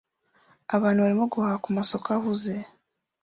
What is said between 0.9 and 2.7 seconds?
barimo guhaha kumasoko ahuze